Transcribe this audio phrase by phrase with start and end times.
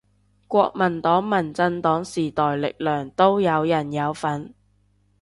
[0.47, 4.51] 國民黨民進黨時代力量都有人有份